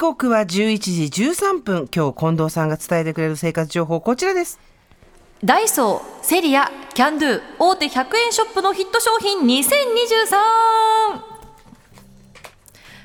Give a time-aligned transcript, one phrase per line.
[0.00, 0.46] 刻は11
[1.10, 4.58] 時13分今日近藤さんが伝えてくれる生活情報こちらです
[5.44, 11.29] ダイソー、セリア、キャンドゥ、大手100円ショップのヒット商品 2023!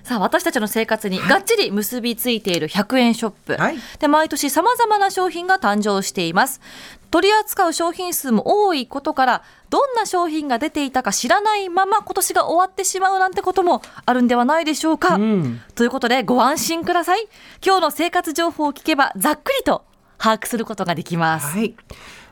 [0.06, 3.78] さあ私たちの生活にがっちり結びついている100円ショップ、はい。
[4.00, 6.62] で毎年さまざまな商品が誕生しています。
[7.10, 15.64] 取り扱う商品数も多いことからどんな商品が出ていたか知らないまま今年が終わってしまうなんてこともあるんではないでしょうか、ん。
[15.74, 17.28] ということでご安心ください。
[17.66, 19.86] 今日の生活情報を聞けばざっくりと
[20.20, 21.48] 把握することができます。
[21.48, 21.76] はい。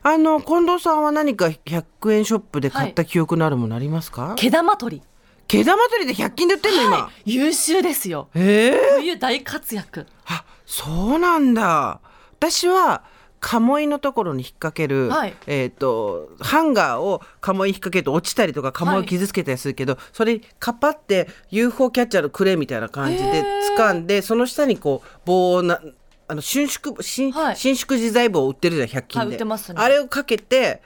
[0.04, 5.04] あの近藤さんは何か100円ショップで買った記憶のあるものありますか、毛玉取り
[5.48, 8.30] 毛玉取りで100均で売ってんの今、優秀ですよ。
[8.36, 10.08] ええ冬大活躍。
[10.26, 12.00] あそうなんだ。
[12.40, 13.04] 私は
[13.40, 15.36] 鴨居のところに引っ掛ける、はい。
[15.48, 23.44] えっ、とハンガーを鴨居引っ掛けると落ちたりとか鴨居傷つけたりするけど、それカパって UFO キャッチャーのクレーみたいな感じで
[23.78, 25.82] 掴んでその下にこう棒をな
[26.30, 27.58] あの伸縮伸、はい。
[27.58, 29.82] 伸縮自在棒を売ってるじゃん100均で、はい売ってますね。
[29.82, 30.82] あれをかけて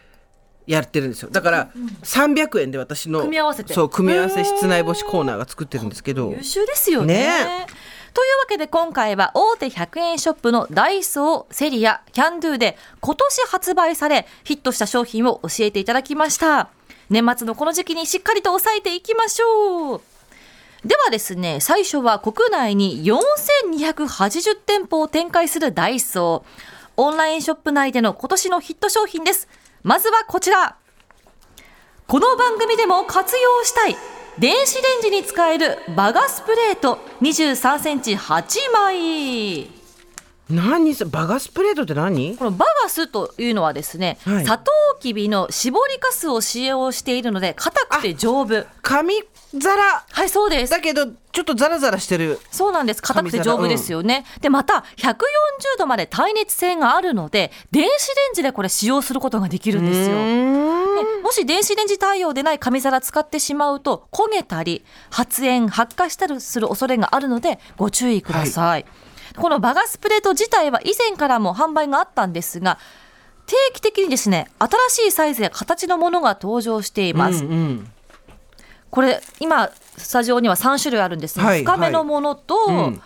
[0.67, 1.69] やってるんですよだから
[2.03, 7.67] 300円で私の組み合わせてそう組み合わせ室内干しコーナーが作ってるんですけど優秀ですよねね
[8.13, 16.69] というわけで今回は大手100円ショップのダイソー、セリア、キャンドゥで今年発売されヒットした商品を教えていただきました。
[17.11, 20.01] 年末のこの時期にしっかりと抑えていきましょう。
[20.83, 26.77] ではですね、最初は国内に4280店舗を展開するダイソー。
[26.99, 29.47] オンラインショップ内での今年のヒット商品です。
[29.83, 30.77] まずはこちら。
[32.07, 33.97] この番組でも活用したい
[34.39, 39.76] 電子レンジに使えるバガスプレート23センチ8枚
[40.49, 42.37] 何そバガスプレートって何？
[42.37, 44.45] このバガスというのはですね、はい。
[44.45, 48.65] サトウキビの絞りかすを使用しているので硬くて丈夫。
[48.81, 49.15] 紙
[49.61, 50.05] 皿。
[50.09, 50.71] はいそうです。
[50.71, 52.39] だけどちょっとザラザラしてる。
[52.51, 53.01] そうなんです。
[53.01, 55.13] 硬くて丈夫ですよね、でまた140
[55.77, 60.17] 度まで耐熱性があるので電子レンジでこれ使用することができるんですよ。
[61.21, 68.85] もし電子レンジ対応でない紙皿使ってしまうと焦げたり発煙発火したりする恐れがあるのでご注意ください、
[69.37, 72.79] このバガスプレート自体は以前からも販売があったんですが
[73.45, 77.91] 定期的にですね新しいサイズや形のものが登場しています、うんうん。
[78.89, 83.01] これ今スタジオには3種類あるんですが、はい深めのものと、うん。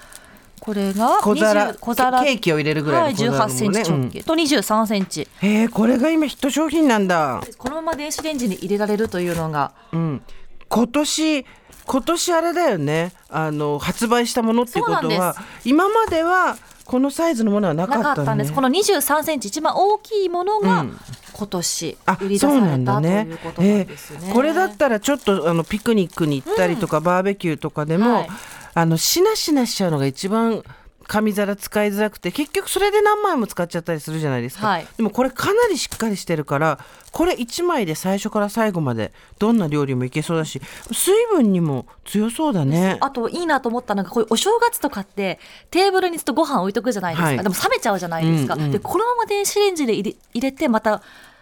[0.60, 2.24] これが小皿20小皿。
[2.24, 3.54] ケーキを入れるぐらいの小皿もね。
[3.54, 4.24] 18センチ直径。
[4.24, 9.72] と23センチ、へえこれが今ヒット商品なんだ、このまま電子レンジに入れられるというのが。
[9.92, 10.22] うん、
[10.70, 11.46] 今年
[11.92, 13.12] 今年あれだよね。
[13.28, 18.16] あの発売したものってことそうなんはで今まではこのサイズのものはなかなったね。
[18.16, 18.54] かったんです。
[18.54, 20.98] この23センチ一番大きいものがうん。
[21.34, 24.20] 今年あ売り出されたとんだねいうことなんですね。
[24.24, 28.30] えーこれだったらちょっとあのピクニックに行ったりとか、バーベキューとかでも、はい。
[28.74, 30.64] あのしなしなしちゃうのが一番
[31.12, 34.88] 紙皿使いづらくて結局それで何枚も使っちゃったりするじゃないですか、はい。
[34.96, 36.80] でもこれかなりしっかりしてるから
[37.12, 40.62] これ1枚で最初から最後までどんな料理もいけそうだし
[40.94, 42.98] 水分にも強そうだね。
[43.02, 45.38] あといいなと思ったのがこういうお正月とかって
[45.70, 47.38] テーブルにずっとご飯置いとくじゃないですか、はい。
[47.44, 48.72] でも冷めちゃうじゃないですか、うんうん。
[48.72, 51.02] でこのまま電子レンジで入れ入れてまた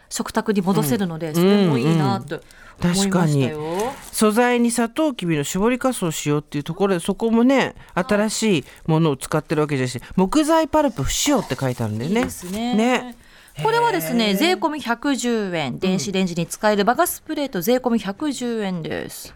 [0.09, 2.41] 食卓に戻せるので、それもいいなと
[2.81, 3.93] 思い確かにましたよ。
[4.11, 12.19] 素材にサトウキビの絞りかすを使用っていうところでそこもね新しいものを使ってるわけじゃし木材パルプ不使用って書いてあるんだよね。
[12.21, 12.75] いいですね。
[12.75, 13.15] ね。
[13.63, 19.35] これはですね税込み110円電子レンジに使えるバガスプレート税込み110円です。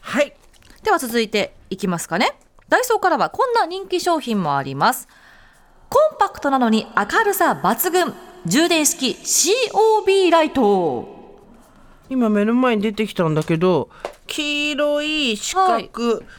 [0.00, 0.34] はい。
[0.82, 2.32] では続いていきますかね。
[2.68, 5.08] ダイソーからはこんな人気商品もあります。
[5.88, 11.20] コンパクトなのに明るさ抜群充電式 COB ライト。
[12.10, 13.88] 今目の前に出てきたんだけど
[14.26, 15.90] 黄色い四角、はい。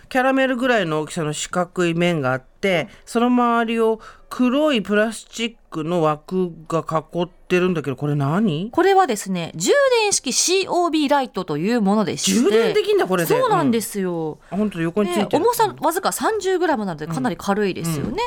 [0.10, 4.00] キャラメルぐらいの大きさの四角い面があってその周りを
[4.30, 8.70] 黒いプラスチックの枠が囲ってるんだけどこれ何？
[8.72, 9.72] これはですね充
[10.02, 12.32] 電式 COB ライトというものでして。
[12.34, 13.30] 充電できんだこれで。
[13.30, 14.84] そうなんですよ、あ本当だ。
[14.84, 18.22] 横についてる、ね重さわずか 30g なのでかなり軽いですよね、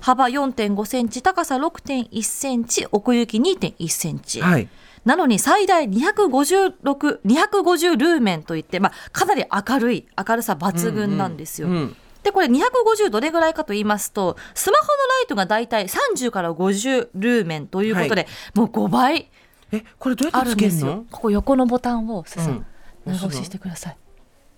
[0.00, 4.68] 幅4.5センチ高さ6.1センチ奥行き2.1センチ、はい
[5.02, 11.68] なのに最大256、250ルーメンといって、まあ、かなり明るい、明るさ抜群なんですよ。
[11.68, 19.30] うんで、これ250どれぐらいかと言いますと、スマホのライトがだいたい30から50ルーメンということで、もう5倍
[19.72, 21.04] えこれどうやあってるんですよつけるの。
[21.10, 22.66] ここ横のボタンを、すさうん
[23.06, 23.96] 長押ししてください。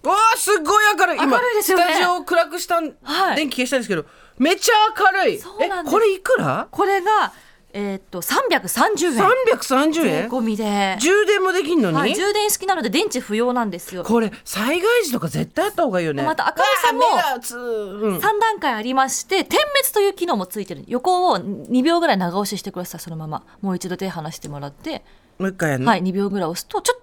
[0.03, 1.17] わあすっごい明るい。
[1.19, 1.85] 今明るいですよね。
[1.85, 3.37] スタジオを暗くしたん、はい。
[3.37, 4.05] 電気消したんですけど
[4.39, 5.39] めっちゃ明るい。
[5.39, 5.95] そうなんです。
[5.95, 6.69] えこれいくら？
[6.71, 7.33] これが、
[7.73, 14.03] えーっと330円330税円込みで、充電もできんのに、はい、充電式なので電池不要なんですよ。
[14.03, 16.25] これ災害時とか絶対あった方がいいよね。
[16.25, 18.17] また明るさもうわ目がつうん。
[18.19, 20.85] 3段階ありまして点滅という機能もついてる。
[20.89, 23.45] 横を2秒ぐらい長押ししてくださいそのまま。
[23.61, 25.05] もう一度手離してもらって、
[25.39, 27.03] もう一回やるの、はい2秒ぐらい押すとちょっと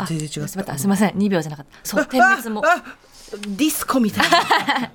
[0.00, 0.48] 全然違った。
[0.48, 1.10] すみませんすみません。
[1.10, 1.78] 2秒じゃなかった。
[1.82, 2.62] そう点滅も。
[2.62, 4.92] ディスコみたいな。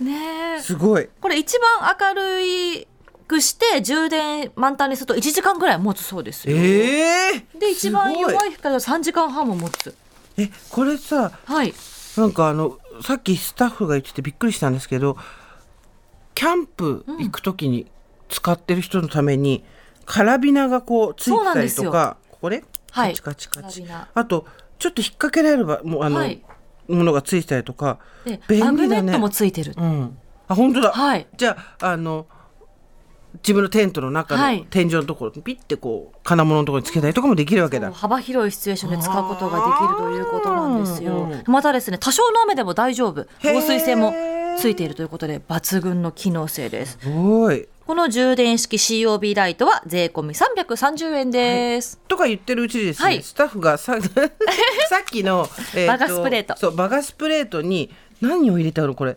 [0.00, 0.60] ねえ。
[0.60, 1.08] すごい。
[1.20, 2.88] これ一番明るい
[3.26, 6.56] くして充電満タンにすると1時間ぐらい持つそうですよ。
[6.56, 9.94] ええで一番弱いい光は3時間半も持つ。
[10.36, 11.74] えこれさはい。
[12.16, 15.16] なんかあのさっきスタッフが言っててびっくりしたんですけど
[16.34, 17.86] キャンプ行く時に
[18.28, 19.64] 使ってる人のために、
[20.06, 23.14] カラビナがこうついてたりとかこれ、はい。
[23.14, 23.84] カチカチカチ。
[24.14, 24.46] あと
[24.78, 26.42] ちょっと引っ掛けられればもうあの、はい。
[26.88, 29.02] ものがついてたりとかで便利だね。
[29.02, 30.18] ネットもついてる、うん。
[30.48, 31.26] あ本当だ、はい。
[31.36, 32.26] じゃああの
[33.34, 34.58] 自分のテントの中はい。
[34.58, 37.92] の天井のところにピッてこう金物のところにつけたりとかもできるわけだ。
[37.92, 41.22] 幅広いシチュエーションで使うことができるということなんですよ。
[41.22, 41.42] うん。
[41.46, 43.26] またですね、多少の雨でも大丈夫。
[43.40, 44.12] 防水性も
[44.58, 46.98] ついているということで、抜群の機能性です。
[47.00, 47.68] すごい。
[47.90, 51.98] この充電式 COB ライトは税込み330円です。
[52.06, 53.20] とか言ってるうちにですね、はい。
[53.20, 53.98] スタッフがさ
[54.88, 56.56] さっきの、えバガスプレート。
[56.56, 57.90] そうバガスプレートに
[58.20, 59.16] 何を入れたのこれ？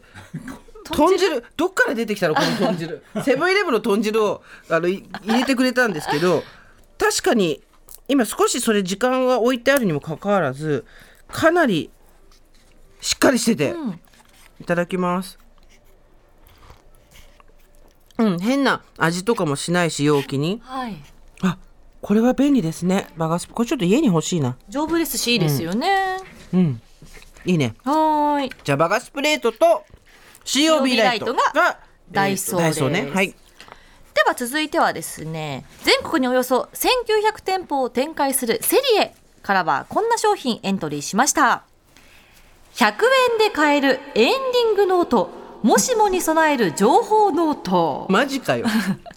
[0.86, 1.44] 豚汁？
[1.56, 3.04] どっから出てきたのこの豚汁？
[3.24, 6.42] セブンイレブンの豚汁をあのい入れてくれたんですけど
[6.98, 7.62] 確かに
[8.08, 10.84] 今少しそれ時間が置いてあるにもかかわらず
[11.32, 11.92] かなり
[13.02, 14.00] しっかりしてて、うん。
[14.62, 15.38] いただきます
[18.18, 20.62] うん変な味とかもしないし容器に。
[20.64, 20.96] はい。
[21.42, 21.58] あ
[22.02, 23.08] これは便利ですね。
[23.18, 24.58] バガスこれちょっと家に欲しいな。
[24.70, 25.18] 丈夫です。
[25.18, 26.18] し、いいですよね。
[26.54, 26.82] うん。
[27.46, 27.76] いいね。
[27.84, 28.52] はーい。
[28.64, 29.86] じゃあバガスプレートと
[30.46, 31.80] COB ライト COB ライトがが
[32.12, 32.80] ダイソーです。
[32.82, 33.12] ダイソーね。
[33.14, 33.30] はい。
[34.14, 41.64] では続いてはですね全国におよそ1900店舗を展開するセリエからはこんな商品エントリーしました。
[42.76, 42.94] 100
[43.32, 45.30] 円で買えるエンディングノート
[45.64, 48.06] もしもに備える情報ノート。
[48.10, 48.66] マジかよ。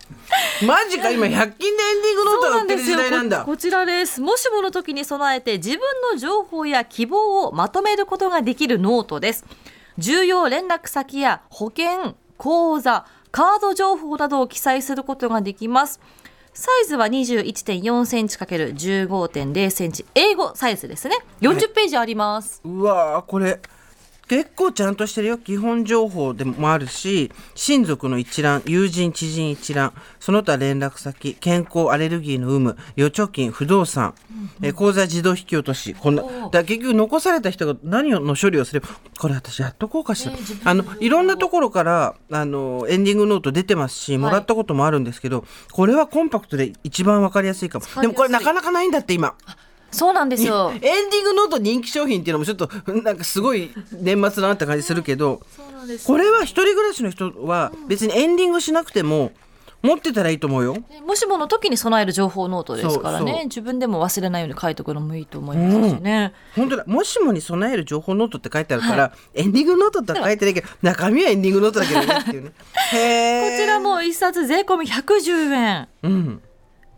[0.64, 3.40] マジか今100均でエンディングノートが売ってる時代なんだ。
[3.40, 4.20] ここちらです。
[4.20, 5.80] もしもの時に備えて自分
[6.12, 9.44] の情報や希望をまとめることができるノートです。
[9.98, 16.00] 重要連絡先や保険口座カード情報などを記載することができます。
[16.54, 20.06] サイズは21.4センチ ×15.0 センチ。
[20.14, 21.18] 英語サイズですね。
[21.40, 23.60] 40ページあります、うわーこれ
[24.28, 25.38] 結構ちゃんとしてるよ。
[25.38, 34.14] 基本情報でもあるし親族の一覧友人知人一覧その他連絡先健康アレルギーの有無預貯金不動産、
[34.62, 38.88] え口座自動引き落としこんなだ結局残された人が何の処理をすれば
[39.18, 40.32] これ私やっとこうかしら、
[40.64, 47.86] あのいろんなところからあのエンディングノート出てますしもらったこともあるんですけど、これはコンパクトで一番わかりやすいかも。
[48.00, 49.34] でもこれなかなかないんだって今。
[49.90, 50.72] そうなんですよ。
[50.74, 55.40] エンディングノート人気商品っていうのもちょっとなんかすごい年末だなって感じするけど
[56.06, 59.32] これは一人暮らしの人は別にエンディングしなくても
[59.82, 60.74] 持ってたらいいと思うよ。
[60.74, 63.42] ねもしもの時に備える情報ノートですからね。
[63.44, 66.84] 自分でも忘れないように書いておくのもいいと思いますしね、本当だ。
[66.86, 72.50] もしもに備える情報ノートって書いてあるから、エンディングノートって書いてないけど中身はエンディングノートだけどねっていうね。
[72.56, 75.88] こちらも一冊税込み110円。
[76.02, 76.42] うん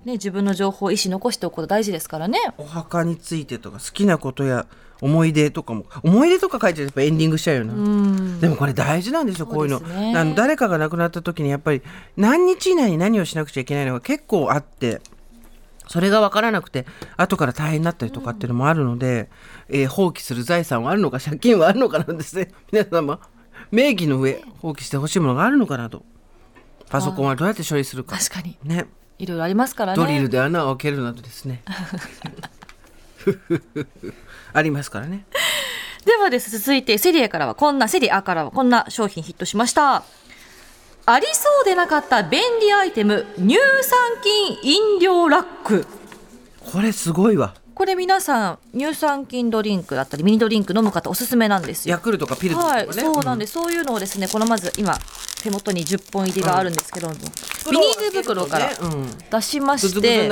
[0.05, 2.39] ね、自分の情報意思残しておくこと大事ですからね。
[2.57, 4.67] お墓についてとか好きなことや
[5.01, 7.75] 思い出とかも思い出とか書いてるとやっぱエンディングしちゃうよな。
[7.75, 8.41] うん。
[8.41, 9.81] でもこれ大事なんですよこういうの
[10.19, 11.83] あの誰かが亡くなった時にやっぱり
[12.17, 15.01] 何日以内に何をしなくちゃいけないのが結構あって
[15.89, 16.87] それが分からなくて
[17.17, 19.31] 後から大変になったりとかっていうのもあるので、
[19.69, 23.21] えー放棄する財産はあるのか借金はあるのかなんですね皆様
[23.71, 26.05] 名義の上放棄してほしいものがあるのかなと
[26.89, 28.59] パソコンはどうやって処理するか確かに。
[28.65, 28.87] ね
[29.19, 29.97] いろいろありますからね。
[29.97, 31.63] ドリルで穴を開けるなどですね
[34.53, 35.25] ありますからね
[36.05, 40.05] ではです、続いてセリエからはこんな、セリアからはこんな商品ヒットしました。
[41.05, 45.87] ありそうでなかった便利アイテム、乳酸菌飲料ラック。
[46.73, 51.93] これすごいわこれ皆さん、乳酸菌ドリンクだったり、ミニドリンク飲む方おすすめなんですよ。
[51.93, 54.99] ヤクルトとかピルクルとかね、はい、そうなんです、そういうのをですね、このまず今、
[55.43, 57.15] 手元に10本入りがあるんですけども、
[57.71, 59.19] ビニール袋からうん。
[59.31, 60.29] 出しまして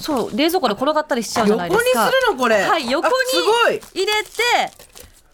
[0.00, 2.00] そう、冷蔵庫で転がったりしちゃうじゃないですか。
[2.00, 2.62] 横にするのこれ。
[2.62, 3.14] はい、横に
[3.94, 4.28] 入れて、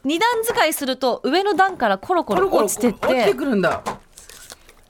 [0.05, 3.83] 二段使いすると上の段からコロコロ落ちてって、落ちてくるんだ。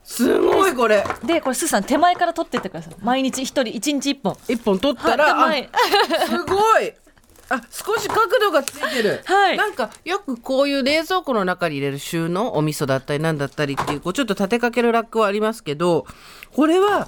[0.03, 1.03] すごいこれ。
[1.25, 2.95] で、これスーさん手前から取ってってください。
[3.01, 4.37] 毎日一人一日一本。
[4.47, 6.93] 一本取ったら、はいあすごい
[7.49, 9.57] あ少し角度がついてる、はい。
[9.57, 16.05] なんかよくこういう冷蔵庫の中に入れる収納お味噌だったりなんだったりっていうこうちょっと立てかけるラックはありますけど
[16.53, 17.07] これは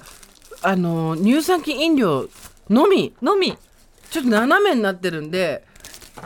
[0.62, 2.28] あの乳酸菌飲料
[2.70, 3.14] のみ。
[3.22, 3.56] のみ。
[4.10, 5.64] ちょっと斜めになってるんで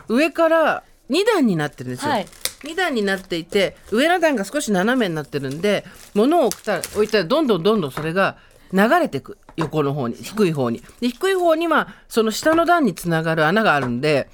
[0.08, 2.26] 上から2段になってるんですよ、はい。
[2.64, 8.36] 2段になっていて上の段が少し斜めになってるんで物を置いたら置いたらどんどんどんどんそれが
[8.72, 10.82] 流れていく横の方に低い方に。
[11.00, 14.28] で低い方にはその下の段につながる穴があるんで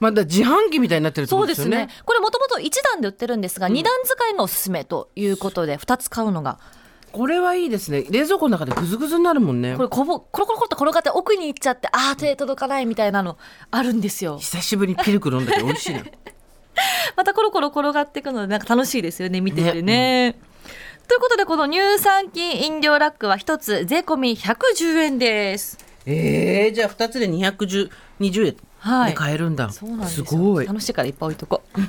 [0.00, 1.88] まだ自販機みたいになってるってそうですよね。
[2.04, 6.58] これもともと1段で売ってるんですが、二2段使いのおすすめということで2つ買うのが。
[7.10, 8.04] これはいいですね。
[8.10, 9.76] 冷蔵庫の中でグズグズになるもんね。
[9.76, 13.38] これこぼコロコロコロっと転がって奥に行っちゃってあー手届かないみたいなの
[13.70, 14.38] あるんですよ。
[14.38, 16.04] 久しぶりにピルク飲んだけど美味しいな。
[17.16, 19.40] またコロコロ転がっていくのでなんか楽しいですよね。
[19.40, 20.38] 見ててね。
[21.08, 25.78] ということでこの乳酸菌飲料ラックは一つ税込み110円です。
[26.04, 29.12] えー、じゃあ2つで210 20円はい。
[29.12, 30.66] で買えるんだ、そうなんですごい。
[30.66, 31.80] 楽しいからいっぱい置いとこう。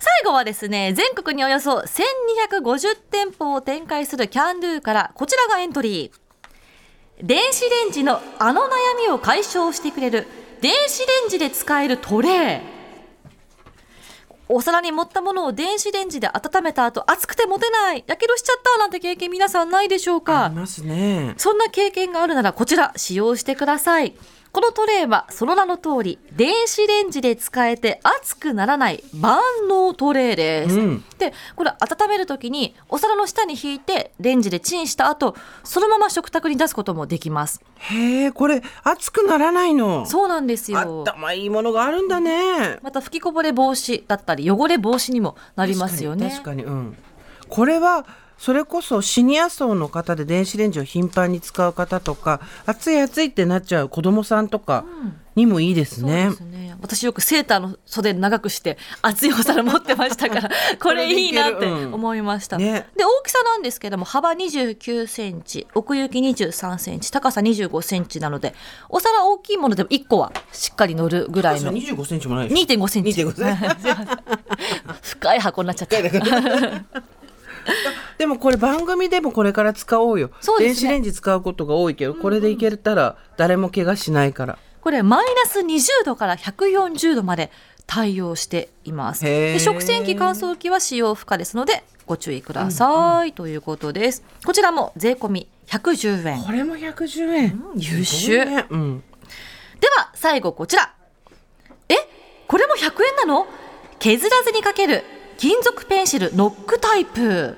[0.00, 7.26] 最後はですね全国におよそ1250店舗を展開するキャンドゥからこちらがエントリー。
[7.26, 8.66] 電子レンジのあの悩
[9.06, 10.26] みを解消してくれる
[10.62, 12.79] 電子レンジで使えるトレー
[14.52, 18.04] お皿に盛ったものを電子レンジで温めた後熱くて持てない。
[18.06, 20.46] やけどしちゃったなんて経験皆さんないでしょうか？
[20.46, 21.34] ありますね。
[21.36, 24.14] そんな経験があるならこちら使用してください。
[24.52, 30.78] このトレイはその名の通り電子レンジで使えて熱くならない万能トレイです。
[30.78, 37.60] うんでこれ温める時にお皿の下に引いてレンジでチンした後そのまま食卓に出すこともできます。
[37.76, 41.02] へえこれ熱くならないのそうなんですよ。
[41.02, 46.30] 頭いいものがあるんだねまた吹きこぼれ防止だったり汚れ防止にもなりますよね。
[46.30, 46.96] 確かに確かにうん
[47.48, 48.06] これは
[48.40, 54.86] それこそシニア層の方で電子レンジを頻繁に使う方とか熱い熱いってなっちゃう子供さんとか
[55.36, 56.30] にもいいですね。
[56.30, 56.36] で。
[56.36, 56.74] すね。
[56.80, 62.56] 私よくセーターの袖長くして熱いお皿持ってましたから これいいなって思いました。
[62.56, 62.86] うんね。
[62.96, 68.54] で大きさなんですけども幅29センチ奥行き23センチ高さ25センチなので
[68.88, 71.72] お皿大きいものでも1個はしっかり乗るぐらいの。
[71.72, 72.64] 二十五センチもないでしょ。
[72.64, 73.10] 2.5センチ。
[73.10, 74.00] 2.5センチ。
[75.20, 77.19] 深い箱になっちゃった。
[78.18, 80.30] でもこれ番組でもこれから使おうよ。
[80.40, 84.58] そうですね電子レンジ使うことが多いけど、これでいけたら誰も怪我しないから。
[84.80, 87.50] これマイナス20度から140度まで
[87.86, 89.24] 対応しています。
[89.24, 94.22] で食洗機乾燥機は使用不可ですのでご注意ください、ということです。
[94.44, 96.42] こちらも税込み110円。
[96.42, 97.62] これも110円。
[97.76, 98.44] 優すごい秀。
[98.46, 99.02] ねうん。
[99.80, 100.94] では最後こちら。
[101.88, 101.94] え？
[102.46, 103.46] これも100円なの？
[103.98, 105.04] 削らずにかける
[105.40, 107.56] 金属ペンシルノックタイプ。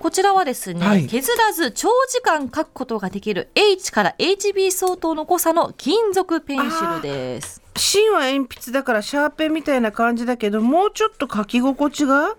[0.00, 7.62] こちらはですね、はい削らず長時間書くことができる H から HB 相当の濃さの金属ペンシルです。
[7.76, 12.36] 芯は鉛筆だからシャーペンみたいな感じだけど、もうちょっと書き心地が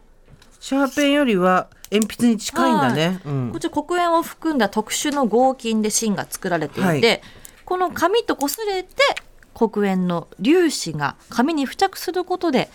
[0.60, 3.22] シャーペンよりは鉛筆に近いんだね。
[3.26, 7.22] うんこちら黒鉛を含んだ特殊の合金で芯が作られていて、はい
[7.64, 8.98] この紙と擦れて
[9.54, 12.70] 黒鉛の粒子が紙に付着することで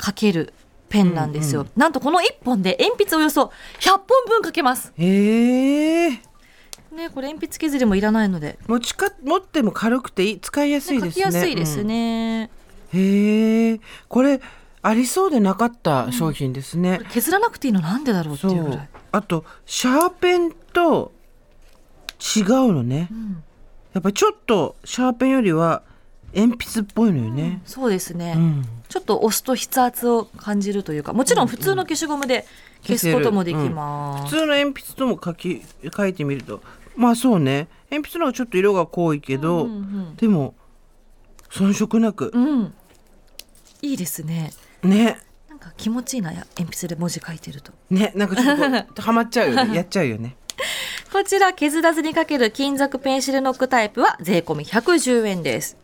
[0.00, 0.52] 書ける
[0.88, 6.10] ペンなんですよ、なんとこの1本で鉛筆およそ100本分書けますへえ。
[6.10, 11.22] ねこれ鉛筆削りもいらないので、持ちか持っても軽くていい使いやすい書きですね。
[11.24, 12.50] やすいですね、
[12.94, 13.00] うん。
[13.00, 13.80] へえ。
[14.08, 14.40] これ
[14.80, 17.00] ありそうでなかった商品ですね。
[17.10, 18.88] 削らなくていいのなんでだろうっていうぐらい。
[19.12, 21.12] あとシャーペンと
[22.36, 23.08] 違うのね。
[23.12, 23.42] ん
[23.92, 25.82] やっぱりちょっとシャーペンよりは
[26.34, 27.60] 鉛筆っぽいのよね。
[27.64, 28.68] そうですね、うん。
[28.88, 32.46] ちょっと押すと筆圧を感じるというかもちろん普通の消しゴムで
[32.82, 35.62] 消すこともできます、普通の鉛筆とも書き
[35.96, 36.62] 書いてみると。
[36.96, 37.68] まあそうね。
[37.90, 40.54] 鉛筆の方がちょっと色が濃いけど、うんうんでも
[41.50, 42.74] 遜色なく、うん、
[43.80, 44.52] いいですね。
[44.82, 45.18] ね。
[45.48, 47.72] なんか気持ちいいなや鉛筆で文字書いてると。
[47.88, 48.12] ね。
[48.14, 49.74] なんかちょっとこうはまっちゃうよね。
[49.74, 50.36] やっちゃうよね。
[51.12, 55.76] こちら削らずにかける金属ペンシルノックタイプは税込み110円です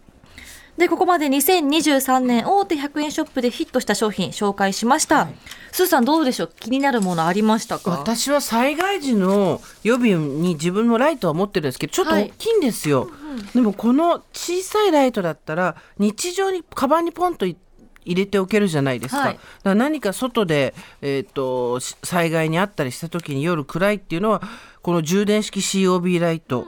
[0.77, 5.29] でここまで2023年大手100円ショップでヒットした商品紹介しました、
[5.71, 6.53] スーさんどうでしょう？
[6.59, 7.93] 気になるものありましたか？
[7.93, 13.09] 私は災害時の予備に自分のライトは持ってるんですけどちょっと大きいんですよ、
[13.55, 17.57] でもこの小さいライトだったら日常にカバンにポンとい
[18.05, 19.35] 入れておけるじゃないですか,、はい。
[19.35, 24.43] だから何か外で、えー、とし災害にあったりした時に夜暗いっていうのは
[24.83, 26.67] この充電式 COB ライト、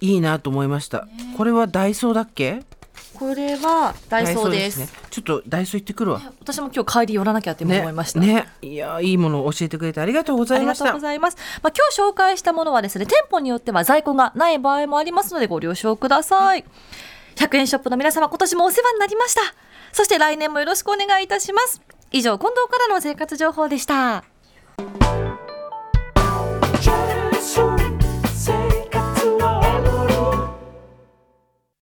[0.00, 1.06] いいなと思いました。
[1.36, 2.64] これはダイソーだっけ？
[3.14, 11.36] これはダイソーですねちょっとダイソー行ってくるわ私も今日帰り寄らなきゃって思いました、ねねいやいいものを教えてくれてありがとうござありがとういましたございます。
[11.62, 16.64] まあ、今日紹介したものはですね、店舗によっては在庫がない場合もありますのでご了承ください。
[17.36, 19.40] 100円ショップの皆様、今年もお世話になりました。
[19.92, 21.80] そして来年もよろしくお願いいたします。
[22.10, 24.31] 以上、近藤からの生活情報でした。